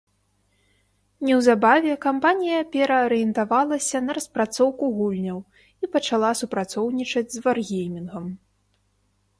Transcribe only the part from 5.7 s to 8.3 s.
і пачала супрацоўнічаць з «Варгеймінгам».